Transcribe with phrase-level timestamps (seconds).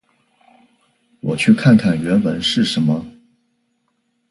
[1.21, 3.05] 我去看看原文是什么。